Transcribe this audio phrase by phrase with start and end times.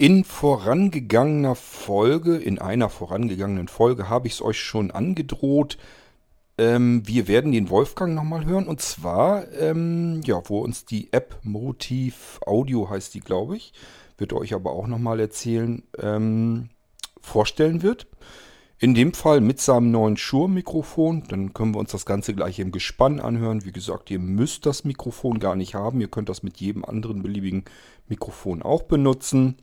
[0.00, 5.76] In vorangegangener Folge, in einer vorangegangenen Folge habe ich es euch schon angedroht.
[6.56, 11.38] Ähm, wir werden den Wolfgang nochmal hören und zwar, ähm, ja, wo uns die App
[11.42, 13.74] Motiv Audio heißt die, glaube ich,
[14.16, 16.70] wird euch aber auch nochmal erzählen, ähm,
[17.20, 18.06] vorstellen wird.
[18.78, 21.24] In dem Fall mit seinem neuen Shure-Mikrofon.
[21.28, 23.66] Dann können wir uns das Ganze gleich im Gespann anhören.
[23.66, 26.00] Wie gesagt, ihr müsst das Mikrofon gar nicht haben.
[26.00, 27.66] Ihr könnt das mit jedem anderen beliebigen
[28.08, 29.58] Mikrofon auch benutzen.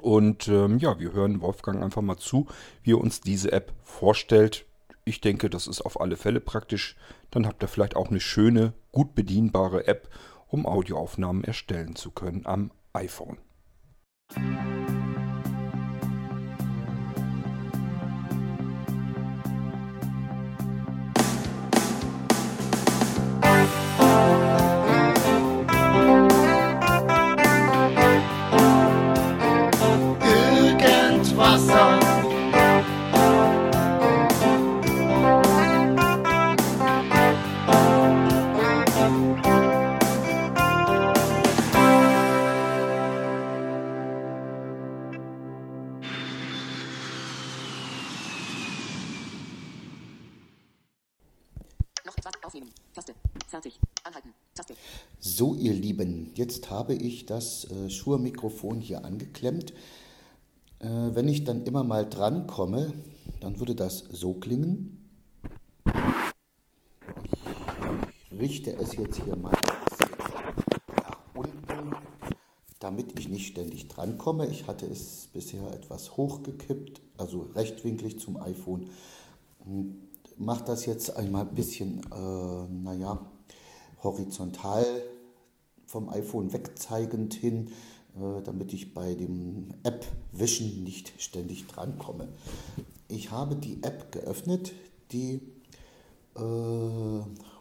[0.00, 2.46] Und ähm, ja, wir hören Wolfgang einfach mal zu,
[2.82, 4.66] wie er uns diese App vorstellt.
[5.04, 6.96] Ich denke, das ist auf alle Fälle praktisch.
[7.30, 10.08] Dann habt ihr vielleicht auch eine schöne, gut bedienbare App,
[10.48, 13.38] um Audioaufnahmen erstellen zu können am iPhone.
[55.40, 59.72] So, ihr Lieben, jetzt habe ich das äh, Shure-Mikrofon hier angeklemmt.
[60.80, 62.92] Äh, wenn ich dann immer mal dran komme,
[63.40, 65.10] dann würde das so klingen.
[68.30, 69.56] Ich richte es jetzt hier mal
[70.94, 71.96] nach unten,
[72.78, 74.46] damit ich nicht ständig dran komme.
[74.46, 78.90] Ich hatte es bisher etwas hochgekippt, also rechtwinklig zum iPhone.
[80.36, 83.24] Mache das jetzt einmal ein bisschen, äh, naja,
[84.02, 84.84] horizontal
[85.90, 87.72] vom iPhone wegzeigend hin,
[88.14, 92.28] äh, damit ich bei dem App-Wischen nicht ständig drankomme.
[93.08, 94.72] Ich habe die App geöffnet,
[95.10, 95.40] die
[96.36, 97.20] äh,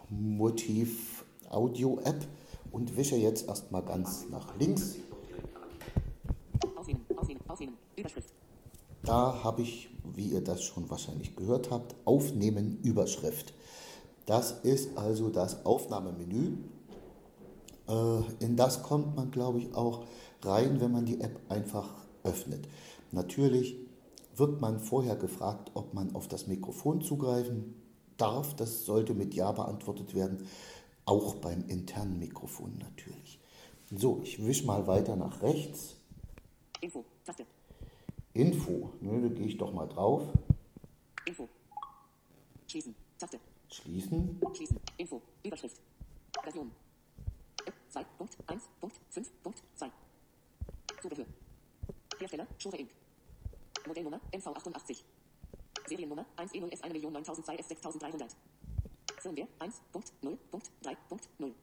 [0.10, 2.28] Motiv Audio App
[2.72, 4.98] und wische jetzt erstmal ganz nach links.
[9.02, 13.56] Da habe ich, wie ihr das schon wahrscheinlich gehört habt, Aufnehmen Überschrift.
[14.28, 16.58] Das ist also das Aufnahmemenü
[18.40, 20.06] in das kommt man, glaube ich, auch
[20.44, 21.90] rein, wenn man die App einfach
[22.24, 22.68] öffnet.
[23.12, 23.76] Natürlich
[24.36, 27.76] wird man vorher gefragt, ob man auf das Mikrofon zugreifen
[28.18, 28.56] darf.
[28.56, 30.48] Das sollte mit Ja beantwortet werden,
[31.06, 33.40] auch beim internen Mikrofon natürlich.
[33.92, 35.96] So, ich wische mal weiter nach rechts.
[36.82, 37.46] Info, Taste.
[38.34, 40.24] Info, ne, da gehe ich doch mal drauf.
[41.26, 41.50] Info.
[42.68, 43.40] Schließen, Taste.
[43.72, 44.40] Schließen.
[44.54, 45.78] Schließen, Info, Überschrift.
[46.44, 46.72] Version,
[47.94, 49.92] 2.1.5.2.
[51.02, 51.26] Zubehör.
[52.20, 52.92] Hersteller, Shure Inc.
[53.88, 55.04] Modellnummer, MV88.
[55.88, 58.36] Seriennummer, 1E0S 1.9002F6300.
[59.22, 61.54] Firmware, 1.0.3.0.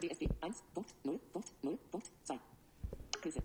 [0.00, 2.38] DSP, 1.0.0.2.
[3.22, 3.42] Hilfe.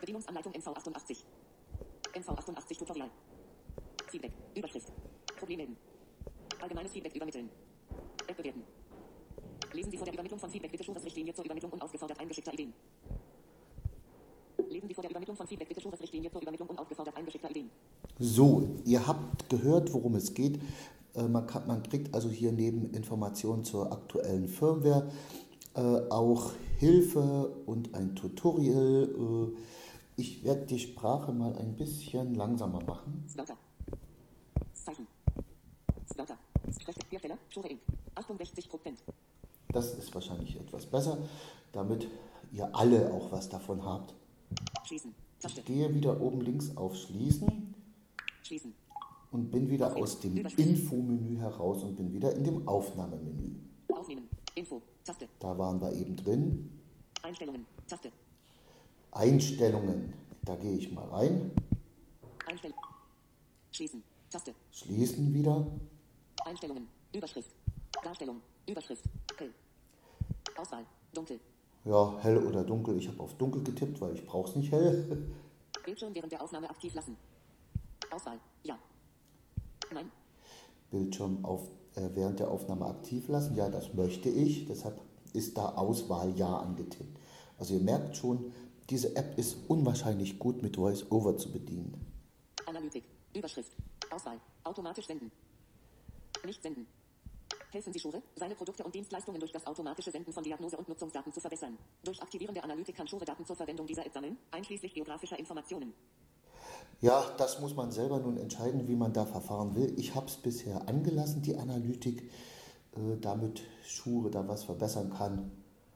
[0.00, 1.24] Bedienungsanleitung MV88.
[2.14, 3.10] MV88 Tutorial.
[4.10, 4.92] Feedback, Überschrift.
[5.36, 5.76] Problem melden.
[6.60, 7.50] Allgemeines Feedback übermitteln.
[8.28, 8.64] App bewerten.
[9.74, 12.72] Lesen Sie vor der Übermittlung von Feedback bitte Schuhrichtlinie zur Übermittlung unaufgefordert eingeschickter Ideen.
[14.68, 17.70] Lesen Sie vor der Übermittlung von Feedback bitte Schuhrichtlinie zur Übermittlung unaufgefordert eingeschickter Ideen.
[18.20, 20.60] So, ihr habt gehört, worum es geht.
[21.16, 25.10] Äh, man, kann, man kriegt also hier neben Informationen zur aktuellen Firmware
[25.74, 29.08] äh, auch Hilfe und ein Tutorial.
[29.08, 29.58] Äh,
[30.16, 33.24] ich werde die Sprache mal ein bisschen langsamer machen.
[33.34, 33.56] Wörter.
[34.72, 35.08] Zeichen.
[36.16, 36.38] Wörter.
[37.10, 37.80] Hersteller, Shure Inc.
[38.14, 39.02] 68 Prozent.
[39.74, 41.18] Das ist wahrscheinlich etwas besser,
[41.72, 42.06] damit
[42.52, 44.14] ihr alle auch was davon habt.
[44.84, 45.12] Schließen.
[45.44, 47.74] Ich gehe wieder oben links auf Schließen.
[48.44, 48.72] Schließen.
[49.32, 53.56] Und bin wieder aus dem Infomenü heraus und bin wieder in dem Aufnahmemenü.
[53.88, 54.28] Aufnehmen.
[54.54, 54.80] Info.
[55.04, 55.28] Taste.
[55.40, 56.70] Da waren wir eben drin.
[57.22, 57.66] Einstellungen.
[57.88, 58.12] Taste.
[59.10, 60.14] Einstellungen.
[60.42, 61.50] Da gehe ich mal rein.
[62.46, 62.84] Einstellungen.
[63.72, 64.04] Schließen.
[64.30, 64.54] Taste.
[64.70, 65.66] Schließen wieder.
[66.44, 66.86] Einstellungen.
[67.12, 67.50] Überschrift.
[68.04, 68.40] Darstellung.
[68.68, 69.02] Überschrift.
[70.64, 70.86] Auswahl.
[71.12, 71.40] Dunkel.
[71.84, 72.96] Ja, hell oder dunkel.
[72.96, 75.28] Ich habe auf dunkel getippt, weil ich brauche es nicht hell.
[75.84, 77.18] Bildschirm während der Aufnahme aktiv lassen.
[78.10, 78.40] Auswahl.
[78.62, 78.78] Ja.
[79.92, 80.10] Nein.
[80.90, 83.54] Bildschirm auf, äh, während der Aufnahme aktiv lassen.
[83.56, 84.64] Ja, das möchte ich.
[84.64, 84.98] Deshalb
[85.34, 87.18] ist da Auswahl Ja angetippt.
[87.58, 88.50] Also ihr merkt schon,
[88.88, 91.94] diese App ist unwahrscheinlich gut mit VoiceOver zu bedienen.
[92.64, 93.04] Analytik.
[93.34, 93.72] Überschrift.
[94.10, 94.40] Auswahl.
[94.62, 95.30] Automatisch senden.
[96.46, 96.86] Nicht senden.
[97.74, 101.32] Helfen Sie Schure, seine Produkte und Dienstleistungen durch das automatische Senden von Diagnose- und Nutzungsdaten
[101.32, 101.76] zu verbessern.
[102.04, 105.92] Durch Aktivieren der Analytik kann Schure Daten zur Verwendung dieser App sammeln, einschließlich geografischer Informationen.
[107.00, 109.92] Ja, das muss man selber nun entscheiden, wie man da verfahren will.
[109.98, 112.30] Ich habe es bisher angelassen, die Analytik,
[112.96, 115.50] äh, damit Schure da was verbessern kann.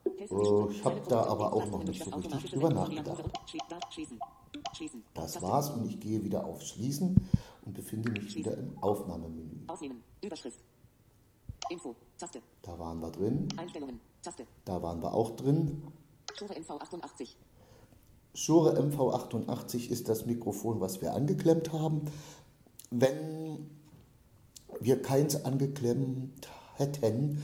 [0.05, 3.25] Äh, ich habe da aber auch noch nicht so richtig drüber nachgedacht.
[5.15, 7.17] Das war's und ich gehe wieder auf Schließen
[7.65, 9.65] und befinde mich wieder im Aufnahmemenü.
[9.69, 10.03] Aufnehmen.
[10.23, 10.59] Überschrift.
[11.71, 11.95] Info.
[12.19, 12.41] Taste.
[12.63, 13.49] Da waren wir drin.
[13.57, 14.01] Einstellungen.
[14.23, 14.47] Taste.
[14.65, 15.83] Da waren wir auch drin.
[16.35, 17.29] Shure MV88.
[18.35, 22.03] Shure MV88 ist das Mikrofon, was wir angeklemmt haben.
[22.91, 23.71] Wenn
[24.81, 27.43] wir keins angeklemmt hätten,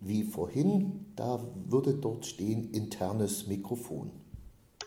[0.00, 4.10] wie vorhin, da würde dort stehen internes Mikrofon.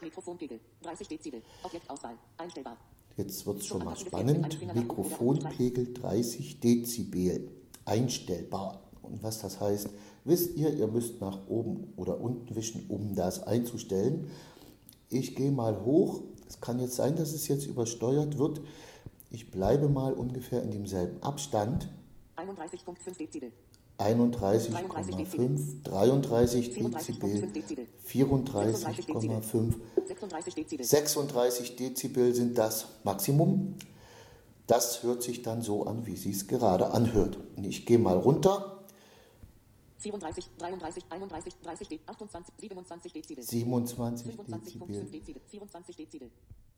[0.02, 1.42] Mikrofonpegel 30 Dezibel.
[1.64, 2.78] Objektauswahl einstellbar.
[3.18, 4.76] Jetzt wird es schon mal spannend.
[4.76, 7.50] Mikrofonpegel 30 Dezibel
[7.86, 8.82] einstellbar.
[9.02, 9.90] Und was das heißt,
[10.26, 14.30] wisst ihr, ihr müsst nach oben oder unten wischen, um das einzustellen.
[15.10, 16.22] Ich gehe mal hoch.
[16.48, 18.62] Es kann jetzt sein, dass es jetzt übersteuert wird.
[19.30, 21.90] Ich bleibe mal ungefähr in demselben Abstand.
[22.38, 23.52] 31,5 Dezibel.
[23.98, 27.50] 31,5, 33 Dezibel,
[28.08, 29.74] 34,5,
[30.84, 33.74] 36 Dezibel sind das Maximum.
[34.68, 37.38] Das hört sich dann so an, wie sie es gerade anhört.
[37.62, 38.84] Ich gehe mal runter.
[40.00, 43.44] 37, 33, 31, 30, 28, 27 Dezibel.
[43.44, 45.42] 27 25,5 Dezibel.
[45.48, 46.32] 24 Dezibel.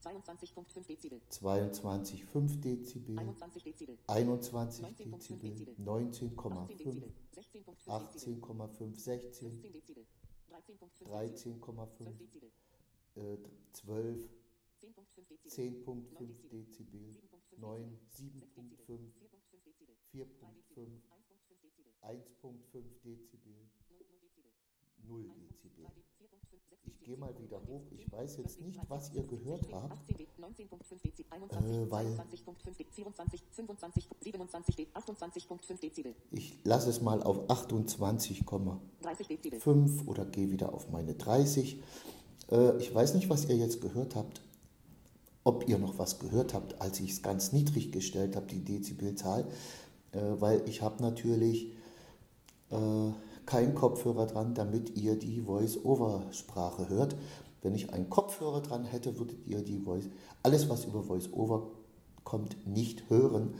[0.04, 1.22] 22,5 Dezibel.
[1.30, 3.20] 22,5 Dezibel.
[3.20, 3.98] 21 Dezibel.
[4.08, 5.50] 21 19,5 Dezibel.
[5.50, 5.76] Dezibel.
[5.80, 6.68] 19,5.
[6.70, 7.14] 18,5 Dezibel.
[7.88, 10.06] 18,5, 16, 15 Dezibel.
[10.48, 12.52] 13,5 13,5, Dezibel.
[13.16, 13.38] äh,
[13.74, 14.30] 12,
[14.80, 15.52] 10,5 Dezibel.
[15.52, 17.16] 10,5 Dezibel,
[17.60, 19.00] 9, 7,5,
[20.14, 20.88] 4,5,
[22.02, 23.54] 1,5 Dezibel,
[25.08, 25.86] 0 Dezibel.
[26.86, 27.84] Ich gehe mal wieder hoch.
[27.92, 30.14] Ich weiß jetzt nicht, was ihr gehört habt, äh,
[31.92, 32.08] weil
[36.32, 41.82] ich lasse es mal auf 28,5 oder gehe wieder auf meine 30.
[42.52, 44.42] Äh, ich weiß nicht, was ihr jetzt gehört habt,
[45.50, 49.48] ob ihr noch was gehört habt, als ich es ganz niedrig gestellt habe, die Dezibelzahl,
[50.12, 51.74] äh, weil ich habe natürlich
[52.70, 53.12] äh,
[53.48, 57.16] keinen Kopfhörer dran, damit ihr die Voice-Over-Sprache hört.
[57.64, 60.10] Wenn ich einen Kopfhörer dran hätte, würdet ihr die Voice,
[60.44, 61.72] alles was über Voice-Over
[62.24, 63.56] kommt, nicht hören,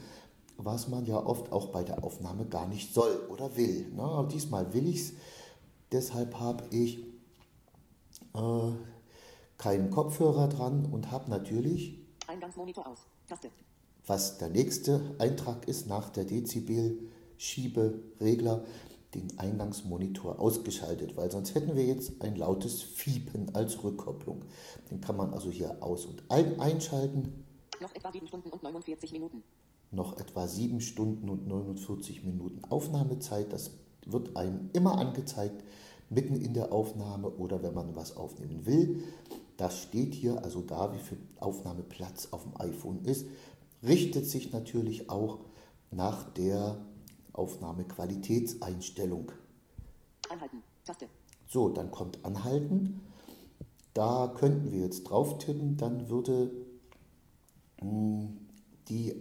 [0.58, 3.90] was man ja oft auch bei der Aufnahme gar nicht soll oder will.
[3.96, 4.02] Ne?
[4.02, 5.12] Aber diesmal will ich es,
[5.90, 6.98] deshalb habe ich
[8.36, 8.70] äh,
[9.60, 13.00] keinen Kopfhörer dran und habe natürlich, Eingangsmonitor aus.
[13.28, 13.50] Taste.
[14.06, 18.64] was der nächste Eintrag ist, nach der Dezibel-Schieberegler,
[19.14, 24.46] den Eingangsmonitor ausgeschaltet, weil sonst hätten wir jetzt ein lautes Fiepen als Rückkopplung.
[24.90, 27.44] Den kann man also hier aus- und ein einschalten.
[27.82, 29.42] Noch etwa 7 Stunden und 49 Minuten.
[29.90, 33.52] Noch etwa 7 Stunden und 49 Minuten Aufnahmezeit.
[33.52, 33.72] Das
[34.06, 35.62] wird einem immer angezeigt,
[36.08, 39.02] mitten in der Aufnahme oder wenn man was aufnehmen will.
[39.60, 43.26] Das steht hier also da, wie viel Aufnahmeplatz auf dem iPhone ist.
[43.82, 45.40] Richtet sich natürlich auch
[45.90, 46.78] nach der
[47.34, 49.32] Aufnahmequalitätseinstellung.
[50.30, 50.62] Anhalten.
[50.82, 51.08] Taste.
[51.46, 53.02] So, dann kommt Anhalten.
[53.92, 56.50] Da könnten wir jetzt drauf tippen, dann würde
[57.82, 58.28] mh,
[58.88, 59.14] die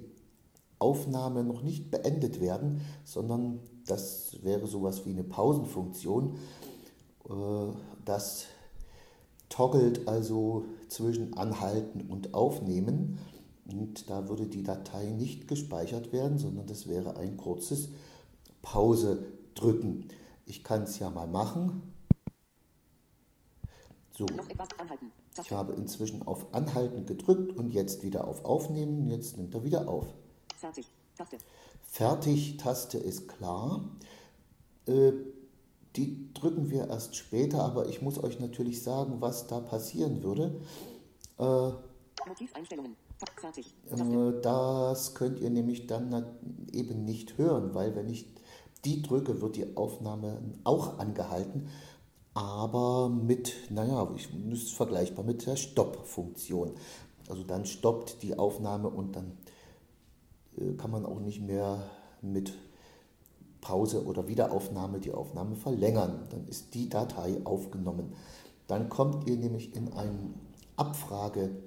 [0.78, 6.38] Aufnahme noch nicht beendet werden, sondern das wäre sowas wie eine Pausenfunktion.
[7.28, 7.74] Äh,
[8.06, 8.46] Das
[9.50, 13.20] toggelt also zwischen Anhalten und Aufnehmen.
[13.66, 17.90] Und da würde die Datei nicht gespeichert werden, sondern das wäre ein kurzes
[18.62, 19.26] Pause
[19.56, 20.08] drücken.
[20.46, 21.84] Ich kann es ja mal machen.
[24.18, 24.58] So, ich
[25.36, 25.56] Taste.
[25.56, 29.10] habe inzwischen auf Anhalten gedrückt und jetzt wieder auf Aufnehmen.
[29.10, 30.08] Jetzt nimmt er wieder auf.
[30.58, 30.88] Fertig.
[31.16, 31.38] Taste.
[31.84, 33.90] Fertig-Taste ist klar.
[34.88, 35.12] Äh,
[35.96, 40.62] die drücken wir erst später, aber ich muss euch natürlich sagen, was da passieren würde.
[41.38, 41.72] Äh.
[43.42, 43.62] Taste.
[43.92, 46.26] äh, das könnt ihr nämlich dann
[46.72, 48.28] eben nicht hören, weil wenn ich
[48.86, 51.68] die drücke, wird die Aufnahme auch angehalten,
[52.34, 56.72] aber mit, naja, ich ist vergleichbar mit der Stopp-Funktion.
[57.28, 59.38] Also dann stoppt die Aufnahme und dann
[60.58, 61.84] äh, kann man auch nicht mehr
[62.22, 62.54] mit
[63.62, 66.28] Pause oder Wiederaufnahme die Aufnahme verlängern.
[66.30, 68.14] Dann ist die Datei aufgenommen.
[68.68, 70.36] Dann kommt ihr nämlich in ein
[70.78, 71.60] Abfragemenü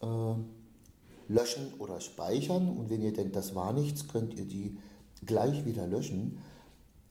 [0.00, 0.34] äh,
[1.28, 4.78] löschen oder speichern und wenn ihr denkt, das war nichts, könnt ihr die
[5.24, 6.38] gleich wieder löschen.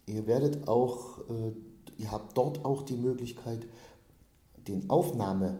[0.05, 1.51] Ihr werdet auch, äh,
[1.97, 3.67] ihr habt dort auch die Möglichkeit,
[4.67, 5.59] den Aufnahme,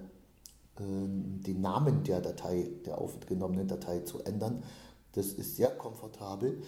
[0.80, 4.64] äh, den Namen der Datei, der aufgenommenen Datei zu ändern.
[5.14, 6.62] Das ist sehr komfortabel.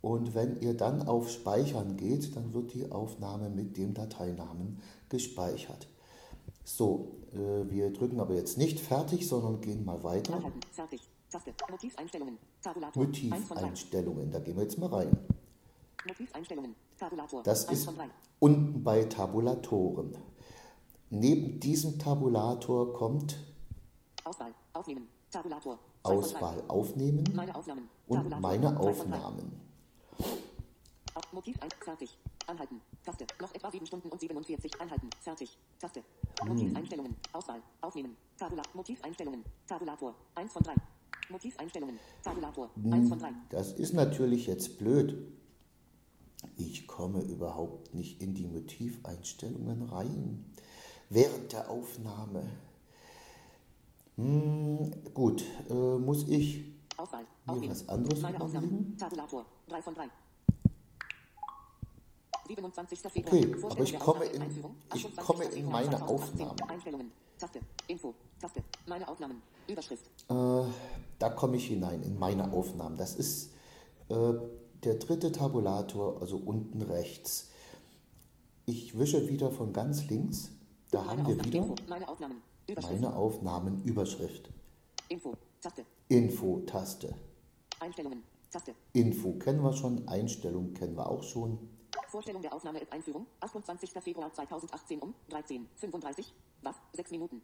[0.00, 5.88] Und wenn ihr dann auf Speichern geht, dann wird die Aufnahme mit dem Dateinamen gespeichert.
[6.62, 10.42] So, äh, wir drücken aber jetzt nicht fertig, sondern gehen mal weiter.
[10.72, 11.00] Fertig.
[11.30, 11.52] Taste.
[11.70, 12.38] Motiveinstellungen.
[12.62, 13.04] Tabulator.
[13.04, 14.30] Motiveinstellungen.
[14.30, 15.16] Da gehen wir jetzt mal rein.
[16.06, 16.74] Motiveinstellungen.
[16.98, 17.42] Tabulator.
[17.42, 17.88] Das ist
[18.38, 20.16] unten bei Tabulatoren.
[21.10, 23.36] Neben diesem Tabulator kommt
[24.24, 24.52] Auswahl.
[24.72, 25.08] Aufnehmen.
[25.34, 25.80] Tabulator.
[26.04, 27.88] Auswahl aufnehmen meine Aufnahmen.
[28.06, 28.40] und Tabulator.
[28.40, 29.60] meine Aufnahmen.
[31.32, 32.16] Motiv 1, fertig.
[32.46, 32.80] Anhalten.
[33.04, 33.26] Taste.
[33.40, 34.80] Noch etwa 7 Stunden und 47.
[34.80, 35.10] Anhalten.
[35.20, 35.58] Fertig.
[35.80, 36.04] Taste.
[36.46, 37.16] Motiveinstellungen.
[37.32, 37.60] Auswahl.
[37.80, 38.16] Aufnehmen.
[38.36, 39.42] Tabula Motiveinstellungen.
[39.66, 40.14] Tabulator.
[40.36, 40.74] 1 von 3.
[41.30, 41.98] Motiveinstellungen.
[42.22, 42.70] Tabulator.
[42.88, 43.32] 1 von 3.
[43.50, 45.16] Das ist natürlich jetzt blöd.
[46.56, 50.44] Ich komme überhaupt nicht in die Motiveinstellungen rein.
[51.10, 52.44] Während der Aufnahme.
[54.16, 56.64] Hm, gut, äh, muss ich
[56.96, 57.24] Auswahl.
[57.46, 58.96] Mir was anderes Aufnahmen.
[58.98, 59.44] Tabulator.
[59.68, 60.08] 3 von 3.
[62.46, 62.98] 27.
[63.00, 63.34] Februar.
[63.34, 64.42] Okay, aber ich komme in,
[64.94, 66.60] ich komme in meine Aufnahmen.
[66.68, 67.10] Einstellungen.
[67.38, 67.60] Taste.
[67.88, 68.14] Info.
[68.40, 68.62] Taste.
[68.86, 69.42] Meine Aufnahmen.
[69.66, 70.04] Überschrift.
[70.28, 70.62] Äh,
[71.18, 72.96] da komme ich hinein in meine Aufnahmen.
[72.96, 73.50] Das ist
[74.08, 74.34] äh,
[74.84, 77.50] der dritte Tabulator, also unten rechts.
[78.66, 80.50] Ich wische wieder von ganz links.
[80.90, 81.74] Da meine haben wir wieder Info.
[81.88, 82.42] Meine Aufnahmen.
[82.82, 83.82] Meine Aufnahmen.
[83.84, 84.50] Überschrift.
[85.08, 85.34] Info.
[85.60, 85.84] Taste.
[86.08, 86.60] Info.
[86.66, 87.14] Taste.
[87.80, 88.22] Einstellungen.
[88.50, 88.74] Taste.
[88.92, 90.06] Info kennen wir schon.
[90.08, 91.58] Einstellungen kennen wir auch schon.
[92.08, 93.26] Vorstellung der Aufnahme ist Einführung.
[93.40, 93.90] 28.
[94.00, 96.26] Februar 2018 um 13.35
[96.62, 96.76] Was?
[96.92, 97.42] 6 Minuten.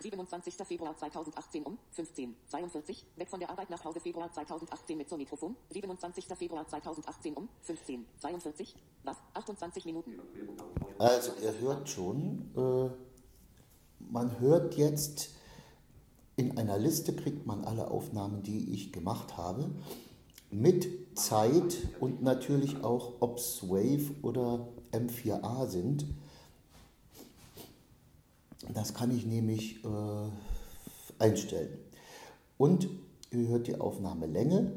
[0.00, 0.54] 27.
[0.66, 5.56] Februar 2018 um 15.42 Weg von der Arbeit nach Hause Februar 2018 mit zum Mikrofon.
[5.70, 6.26] 27.
[6.36, 9.16] Februar 2018 um 15.42 Was?
[9.34, 10.20] 28 Minuten.
[10.98, 12.90] Also ihr hört schon, äh,
[14.10, 15.30] man hört jetzt,
[16.36, 19.70] in einer Liste kriegt man alle Aufnahmen, die ich gemacht habe
[20.50, 20.88] mit
[21.18, 26.06] Zeit und natürlich auch, ob es Wave oder M4A sind.
[28.72, 31.76] Das kann ich nämlich äh, einstellen.
[32.56, 32.88] Und
[33.30, 34.72] ihr hört die Aufnahmelänge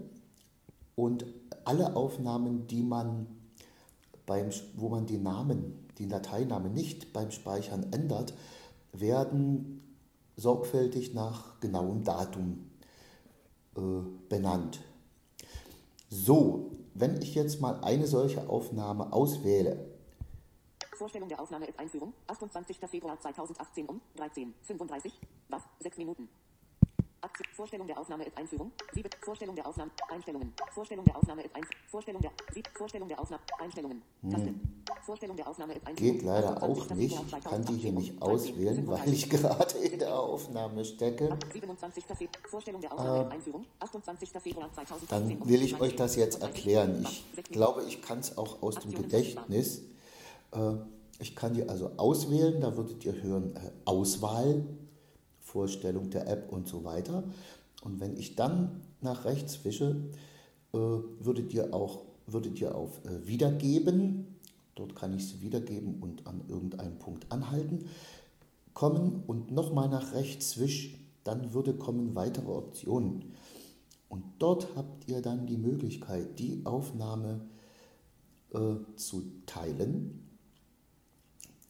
[0.95, 1.25] und
[1.65, 3.27] alle Aufnahmen, die man
[4.25, 8.33] beim, wo man die Namen, die Dateinamen nicht beim Speichern ändert,
[8.93, 9.81] werden
[10.35, 12.71] sorgfältig nach genauem Datum
[13.75, 13.81] äh,
[14.29, 14.81] benannt.
[16.09, 19.87] So, wenn ich jetzt mal eine solche Aufnahme auswähle.
[20.97, 22.13] Vorstellung der Aufnahme ist Einführung.
[22.27, 22.77] 28.
[22.87, 25.11] Februar 2018 um 13.35
[25.49, 25.63] Was?
[25.79, 26.29] 6 Minuten.
[27.53, 28.71] Vorstellung der Aufnahme ist Einführung.
[28.93, 29.91] Siebe, Vorstellung der Aufnahme.
[30.09, 30.53] Einstellungen.
[30.71, 31.77] Vorstellung der Aufnahme ist Einführung.
[31.87, 33.43] Vorstellung der Sieb, Vorstellung der Aufnahme.
[33.59, 34.01] Einstellungen.
[34.21, 34.59] Hm.
[35.05, 36.13] Vorstellung der Aufnahme ist Einführung.
[36.13, 37.15] Geht leider auch nicht.
[37.15, 41.37] Ich kann die hier nicht auswählen, weil ich gerade in der Aufnahme stecke.
[41.53, 42.03] 27.
[42.49, 43.65] Vorstellung der Aufnahme ist Einführung.
[43.79, 44.29] 28.
[44.29, 45.39] Februar 2018.
[45.39, 47.05] Dann will ich euch das jetzt erklären.
[47.37, 49.83] Ich glaube, ich kann es auch aus dem Gedächtnis.
[50.51, 50.73] Äh,
[51.19, 52.59] ich kann die also auswählen.
[52.61, 54.65] Da würdet ihr hören äh, Auswahl
[55.51, 57.23] Vorstellung der App und so weiter.
[57.83, 59.95] Und wenn ich dann nach rechts wische,
[60.73, 64.37] äh, würdet ihr auch würdet ihr auf äh, Wiedergeben,
[64.75, 67.89] dort kann ich es wiedergeben und an irgendeinem Punkt anhalten,
[68.73, 73.33] kommen und nochmal nach rechts wisch, dann würde kommen weitere Optionen.
[74.07, 77.41] Und dort habt ihr dann die Möglichkeit, die Aufnahme
[78.53, 80.20] äh, zu teilen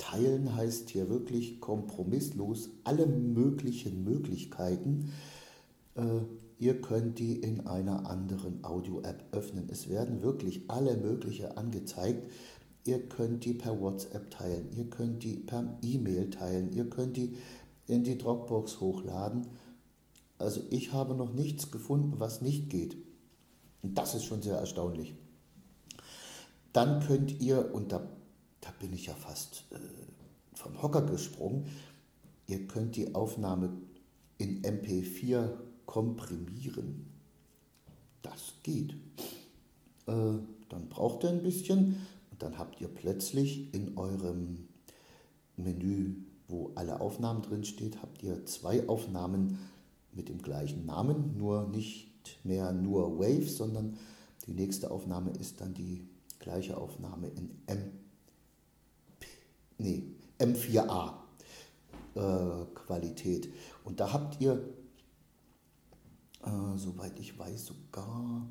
[0.02, 5.14] Teilen heißt hier wirklich kompromisslos alle möglichen Möglichkeiten.
[5.94, 6.22] Äh,
[6.58, 9.70] ihr könnt die in einer anderen Audio-App öffnen.
[9.70, 12.28] Es werden wirklich alle möglichen angezeigt.
[12.84, 17.36] Ihr könnt die per WhatsApp teilen, ihr könnt die per E-Mail teilen, ihr könnt die
[17.86, 19.46] in die Dropbox hochladen.
[20.40, 22.98] Also ich habe noch nichts gefunden, was nicht geht.
[23.84, 25.14] Und das ist schon sehr erstaunlich.
[26.74, 27.92] Dann könnt ihr, und
[28.62, 29.78] da bin ich ja fast äh,
[30.54, 31.66] vom Hocker gesprungen.
[32.48, 33.72] Ihr könnt die Aufnahme
[34.38, 35.50] in MP4
[35.86, 37.08] komprimieren.
[38.22, 38.92] Das geht.
[40.06, 40.40] Äh,
[40.70, 44.68] dann braucht ihr ein bisschen und dann habt ihr plötzlich in eurem
[45.58, 46.16] Menü,
[46.48, 49.60] wo alle Aufnahmen drin steht, habt ihr zwei Aufnahmen
[50.14, 52.10] mit dem gleichen Namen, nur nicht
[52.44, 53.98] mehr nur Wave, sondern
[54.46, 56.08] die nächste Aufnahme ist dann die
[56.40, 58.01] gleiche Aufnahme in MP
[59.82, 60.04] nee,
[60.40, 61.14] M4A
[62.16, 63.50] äh, Qualität.
[63.84, 64.54] Und da habt ihr,
[66.44, 68.48] äh, soweit ich weiß, sogar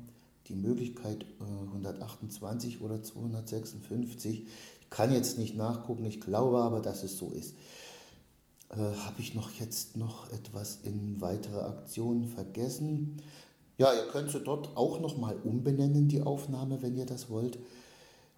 [0.47, 4.45] die Möglichkeit äh, 128 oder 256.
[4.81, 7.55] Ich kann jetzt nicht nachgucken, ich glaube aber, dass es so ist.
[8.69, 13.21] Äh, Habe ich noch jetzt noch etwas in weitere Aktionen vergessen?
[13.77, 17.57] Ja, ihr könnt sie dort auch nochmal umbenennen, die Aufnahme, wenn ihr das wollt.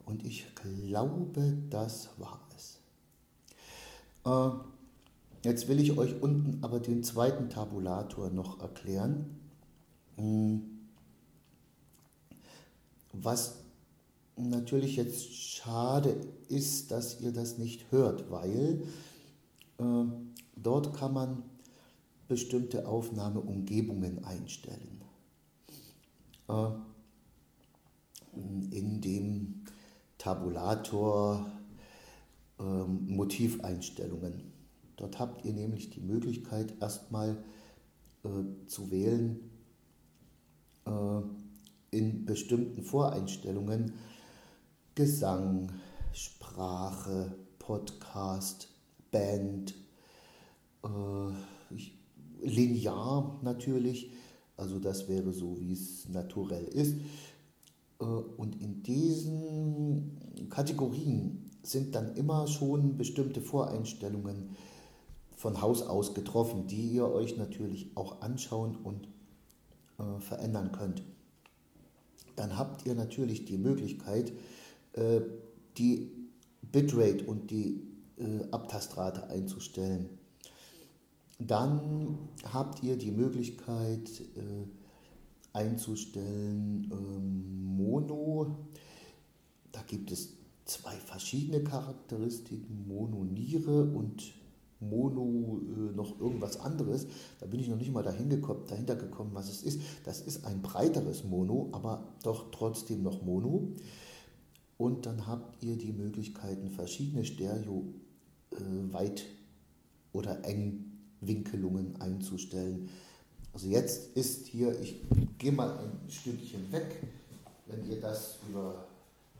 [0.05, 2.42] Und ich glaube, das war es.
[4.25, 4.49] Äh,
[5.43, 9.39] jetzt will ich euch unten aber den zweiten Tabulator noch erklären.
[10.15, 10.61] Hm.
[13.11, 13.63] Was
[14.35, 16.15] natürlich jetzt schade
[16.49, 18.83] ist, dass ihr das nicht hört, weil
[19.77, 20.05] äh,
[20.55, 21.43] dort kann man
[22.27, 25.01] bestimmte Aufnahmeumgebungen einstellen.
[26.47, 26.69] Äh,
[28.35, 29.63] in dem
[30.17, 31.45] Tabulator
[32.63, 34.53] äh, Motiveinstellungen.
[34.95, 37.43] Dort habt ihr nämlich die Möglichkeit, erstmal
[38.23, 39.39] äh, zu wählen,
[40.85, 41.21] äh,
[41.91, 43.93] in bestimmten Voreinstellungen
[44.95, 45.71] Gesang,
[46.13, 48.69] Sprache, Podcast,
[49.11, 49.75] Band,
[50.83, 50.87] äh,
[52.41, 54.11] linear natürlich,
[54.55, 56.95] also das wäre so, wie es naturell ist.
[57.99, 64.55] Und in diesen Kategorien sind dann immer schon bestimmte Voreinstellungen
[65.35, 69.07] von Haus aus getroffen, die ihr euch natürlich auch anschauen und
[69.97, 71.03] äh, verändern könnt.
[72.35, 74.33] Dann habt ihr natürlich die Möglichkeit,
[74.93, 75.21] äh,
[75.77, 76.11] die
[76.61, 77.81] Bitrate und die
[78.17, 80.09] äh, Abtastrate einzustellen.
[81.39, 82.17] Dann
[82.51, 84.67] habt ihr die Möglichkeit äh,
[85.51, 88.55] einzustellen ähm, Mono.
[89.71, 94.33] Da gibt es zwei verschiedene Charakteristiken, Mono-Niere und
[94.89, 97.07] Mono äh, noch irgendwas anderes.
[97.39, 99.81] Da bin ich noch nicht mal dahin gekommen, dahinter gekommen, was es ist.
[100.03, 103.69] Das ist ein breiteres Mono, aber doch trotzdem noch Mono.
[104.77, 107.85] Und dann habt ihr die Möglichkeiten, verschiedene Stereo
[108.51, 108.55] äh,
[108.91, 109.23] weit
[110.11, 110.85] oder eng
[111.21, 112.89] Winkelungen einzustellen.
[113.53, 115.01] Also jetzt ist hier, ich
[115.37, 117.01] gehe mal ein Stückchen weg,
[117.67, 118.87] wenn ihr das über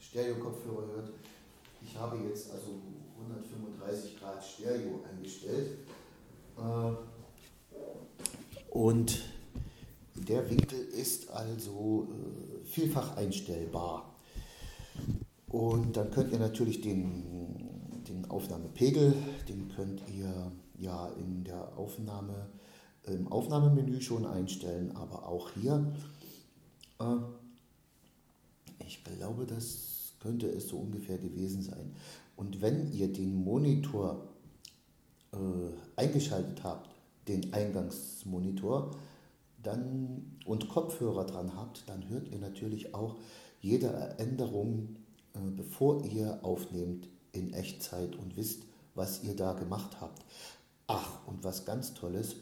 [0.09, 1.09] Stereo-Kopfhörer hört.
[1.81, 2.79] Ich habe jetzt also
[3.19, 5.79] 135 Grad Stereo eingestellt.
[6.57, 6.91] Äh,
[8.69, 9.23] und
[10.15, 14.15] der Winkel ist also äh, vielfach einstellbar.
[15.47, 19.13] Und dann könnt ihr natürlich den, den Aufnahmepegel,
[19.47, 22.49] den könnt ihr ja in der Aufnahme,
[23.03, 25.93] im Aufnahmemenü schon einstellen, aber auch hier.
[26.99, 27.17] Äh,
[28.85, 29.92] ich glaube, das
[30.23, 31.93] könnte es so ungefähr gewesen sein.
[32.35, 34.29] Und wenn ihr den Monitor
[35.33, 35.37] äh,
[35.97, 36.89] eingeschaltet habt,
[37.27, 38.91] den Eingangsmonitor,
[39.61, 43.17] dann und Kopfhörer dran habt, dann hört ihr natürlich auch
[43.61, 44.95] jede Änderung,
[45.33, 48.63] äh, bevor ihr aufnehmt in Echtzeit und wisst,
[48.95, 50.25] was ihr da gemacht habt.
[50.87, 52.35] Ach, und was ganz Tolles,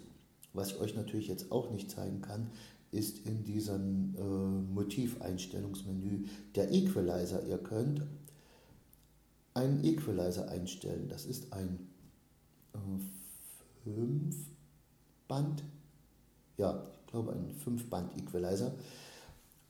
[0.54, 2.50] was ich euch natürlich jetzt auch nicht zeigen kann,
[2.92, 6.26] ist in diesem äh, Motiveinstellungsmenü
[6.56, 7.46] der Equalizer.
[7.46, 8.06] Ihr könnt
[9.54, 11.08] einen Equalizer einstellen.
[11.08, 11.88] Das ist ein
[12.74, 15.64] äh, 5-Band,
[16.58, 18.74] ja, ich glaube ein 5-Band-Equalizer.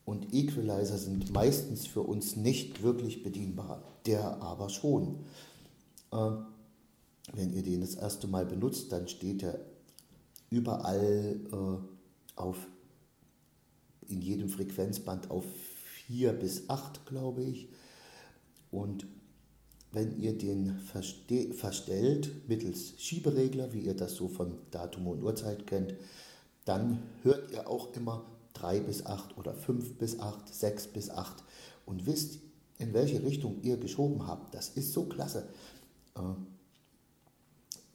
[0.04, 5.20] Und Equalizer sind meistens für uns nicht wirklich bedienbar, der aber schon.
[6.12, 6.32] Äh,
[7.34, 9.60] wenn ihr den das erste Mal benutzt, dann steht er
[10.50, 12.58] überall äh, auf,
[14.12, 15.46] in jedem Frequenzband auf
[16.08, 17.70] 4 bis 8, glaube ich.
[18.72, 19.08] Und
[19.92, 25.96] wenn ihr den verstellt mittels Schieberegler, wie ihr das so von Datum und Uhrzeit kennt,
[26.66, 31.44] dann hört ihr auch immer 3 bis 8 oder 5 bis 8, 6 bis 8
[31.86, 32.40] und wisst,
[32.78, 34.56] in welche Richtung ihr geschoben habt.
[34.56, 35.48] Das ist so klasse.
[36.16, 36.22] Äh,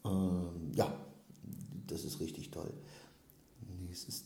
[0.05, 0.93] ähm, ja,
[1.87, 2.73] das ist richtig toll.
[3.67, 4.25] Nee, es ist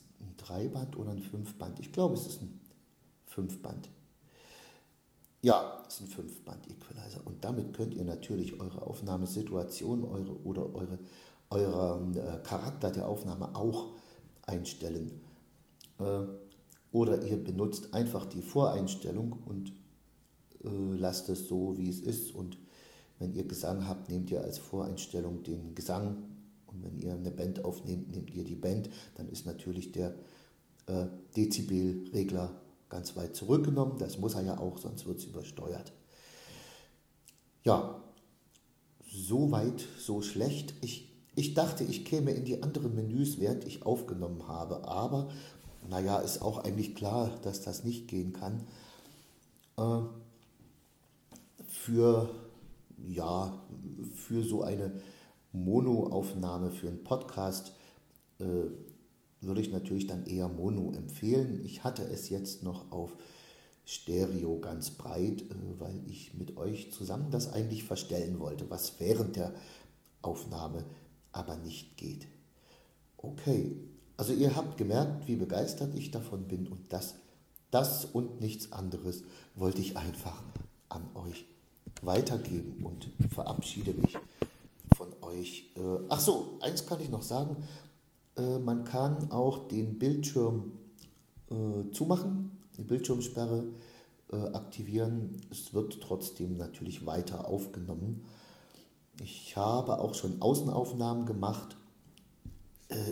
[0.51, 1.79] Dreiband oder ein Fünfband.
[1.79, 2.59] Ich glaube, es ist ein
[3.25, 3.89] Fünfband.
[5.41, 7.21] Ja, es ist ein Fünfband-Equalizer.
[7.25, 10.99] Und damit könnt ihr natürlich eure Aufnahmesituation eure, oder eure,
[11.49, 13.93] euren äh, Charakter der Aufnahme auch
[14.45, 15.21] einstellen.
[15.99, 16.23] Äh,
[16.91, 19.69] oder ihr benutzt einfach die Voreinstellung und
[20.63, 22.57] äh, lasst es so, wie es ist und
[23.17, 26.23] wenn ihr Gesang habt, nehmt ihr als Voreinstellung den Gesang.
[26.65, 28.89] Und wenn ihr eine Band aufnehmt, nehmt ihr die Band.
[29.15, 30.15] Dann ist natürlich der
[30.91, 32.51] äh, Dezibelregler
[32.89, 33.97] ganz weit zurückgenommen.
[33.97, 35.93] Das muss er ja auch, sonst wird es übersteuert.
[37.63, 38.01] Ja,
[39.07, 40.73] so weit, so schlecht.
[40.81, 44.83] Ich, ich dachte, ich käme in die anderen Menüs, während ich aufgenommen habe.
[44.87, 45.29] Aber
[45.89, 48.63] naja, ist auch eigentlich klar, dass das nicht gehen kann.
[49.77, 50.01] Äh,
[51.67, 52.29] für,
[53.07, 53.61] ja,
[54.15, 54.91] für so eine
[55.53, 57.71] Mono-Aufnahme, für einen Podcast,
[58.39, 58.43] äh,
[59.41, 61.61] würde ich natürlich dann eher Mono empfehlen.
[61.65, 63.15] Ich hatte es jetzt noch auf
[63.85, 69.35] Stereo ganz breit, äh, weil ich mit euch zusammen das eigentlich verstellen wollte, was während
[69.35, 69.53] der
[70.21, 70.85] Aufnahme
[71.31, 72.27] aber nicht geht.
[73.17, 73.75] Okay,
[74.17, 77.15] also ihr habt gemerkt, wie begeistert ich davon bin und das,
[77.71, 79.23] das und nichts anderes
[79.55, 80.41] wollte ich einfach
[80.89, 81.45] an euch
[82.01, 84.17] weitergeben und verabschiede mich
[84.95, 85.71] von euch.
[85.75, 87.57] Äh, ach so, eins kann ich noch sagen.
[88.37, 90.71] Äh, man kann auch den Bildschirm
[91.49, 93.63] äh, zumachen, die Bildschirmsperre
[94.53, 95.41] aktivieren.
[95.49, 98.23] Es wird trotzdem natürlich weiter aufgenommen.
[99.21, 101.75] Ich habe auch schon Außenaufnahmen gemacht.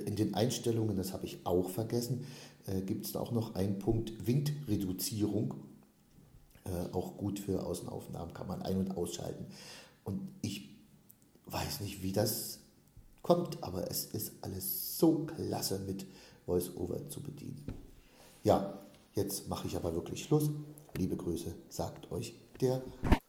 [0.05, 2.25] In den Einstellungen, das habe ich auch vergessen,
[2.85, 5.55] gibt es auch noch einen Punkt Windreduzierung.
[6.93, 9.45] Auch gut für Außenaufnahmen kann man ein- und ausschalten.
[10.05, 10.69] Und ich
[11.47, 12.61] weiß nicht, wie das
[13.21, 16.05] kommt, aber es ist alles so klasse mit
[16.45, 17.65] VoiceOver zu bedienen.
[18.43, 18.79] Ja,
[19.13, 20.49] jetzt mache ich aber wirklich Schluss.
[20.97, 22.81] Liebe Grüße, sagt euch der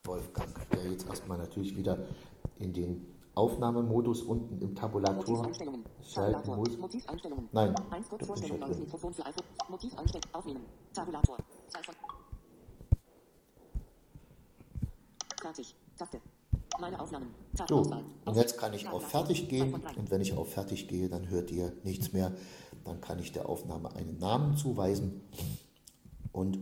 [0.04, 1.98] Wolfgang, der jetzt erstmal natürlich wieder
[2.58, 5.50] in den Aufnahmemodus unten im Tabulator
[6.02, 6.68] schalten muss.
[7.52, 9.44] Nein, Eins kurz Vorstellung, neues Mikrofon für iPhone.
[9.68, 10.64] Motiv anstecken, aufnehmen.
[10.92, 11.36] Tabulator.
[15.40, 15.74] Fertig.
[15.96, 16.20] Taste.
[17.68, 17.78] So,
[18.24, 19.74] und jetzt kann ich auf Fertig gehen.
[19.74, 22.32] Und wenn ich auf Fertig gehe, dann hört ihr nichts mehr.
[22.84, 25.20] Dann kann ich der Aufnahme einen Namen zuweisen
[26.32, 26.58] und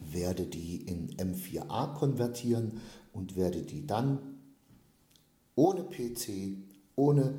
[0.00, 2.80] werde die in M4A konvertieren
[3.12, 4.18] und werde die dann
[5.54, 6.58] ohne PC,
[6.96, 7.34] ohne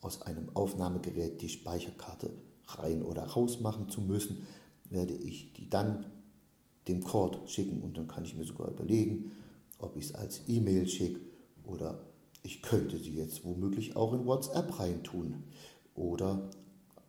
[0.00, 2.30] aus einem Aufnahmegerät die Speicherkarte
[2.66, 4.46] rein oder raus machen zu müssen,
[4.88, 6.06] werde ich die dann
[6.88, 9.32] dem Cord schicken und dann kann ich mir sogar überlegen,
[9.80, 11.20] ob ich es als E-Mail schicke
[11.64, 12.00] oder
[12.42, 15.44] ich könnte sie jetzt womöglich auch in WhatsApp reintun
[15.94, 16.50] oder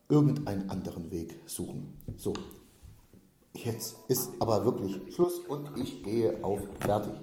[0.09, 1.97] irgendeinen anderen Weg suchen.
[2.17, 2.33] So,
[3.53, 7.13] jetzt ist aber wirklich Schluss und ich gehe auf Fertig.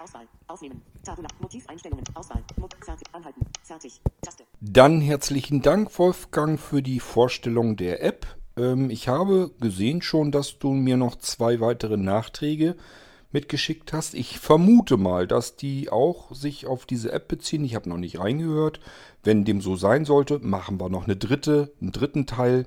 [0.00, 2.44] Auswahl, aufnehmen, Tabula, Motiveinstellungen, Auswahl,
[2.84, 4.44] fertig, anhalten, fertig, Taste.
[4.60, 8.26] Dann herzlichen Dank, Wolfgang, für die Vorstellung der App.
[8.56, 12.76] Ähm, ich habe gesehen schon, dass du mir noch zwei weitere Nachträge
[13.32, 14.14] mitgeschickt hast.
[14.14, 17.64] Ich vermute mal, dass die auch sich auf diese App beziehen.
[17.64, 18.80] Ich habe noch nicht reingehört.
[19.22, 22.66] Wenn dem so sein sollte, machen wir noch eine dritte, einen dritten Teil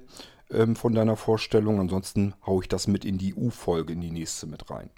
[0.52, 1.80] ähm, von deiner Vorstellung.
[1.80, 4.90] Ansonsten haue ich das mit in die U-Folge, in die nächste mit rein.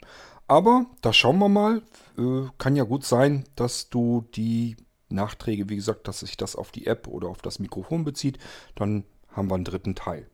[0.47, 1.81] Aber da schauen wir mal.
[2.17, 4.75] Äh, kann ja gut sein, dass du die
[5.09, 8.39] Nachträge, wie gesagt, dass sich das auf die App oder auf das Mikrofon bezieht.
[8.75, 10.27] Dann haben wir einen dritten Teil.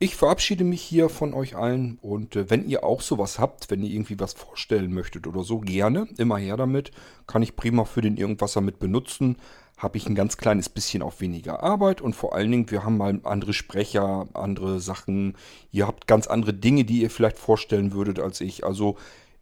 [0.00, 3.82] Ich verabschiede mich hier von euch allen und äh, wenn ihr auch sowas habt, wenn
[3.82, 6.90] ihr irgendwie was vorstellen möchtet oder so, gerne, immer her damit.
[7.28, 9.36] Kann ich prima für den Irgendwasser mit benutzen.
[9.78, 12.96] Habe ich ein ganz kleines bisschen auf weniger Arbeit und vor allen Dingen, wir haben
[12.96, 15.36] mal andere Sprecher, andere Sachen.
[15.70, 18.64] Ihr habt ganz andere Dinge, die ihr vielleicht vorstellen würdet als ich.
[18.64, 18.96] Also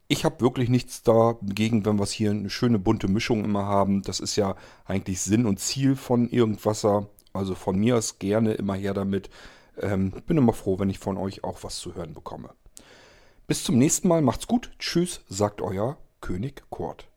[0.06, 4.02] ich habe wirklich nichts dagegen, wenn wir hier eine schöne bunte Mischung immer haben.
[4.02, 7.08] Das ist ja eigentlich Sinn und Ziel von Irgendwasser.
[7.32, 9.30] Also von mir aus gerne immer her damit.
[9.80, 12.50] Ähm, bin immer froh, wenn ich von euch auch was zu hören bekomme.
[13.46, 14.72] Bis zum nächsten Mal, macht's gut.
[14.78, 17.08] Tschüss, sagt euer König Kurt.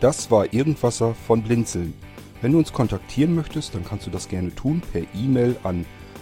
[0.00, 1.94] Das war Irgendwasser von Blinzeln.
[2.40, 5.86] Wenn du uns kontaktieren möchtest, dann kannst du das gerne tun per E-Mail an